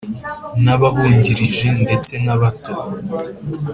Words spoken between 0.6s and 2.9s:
n’ababungirije ndetse na bato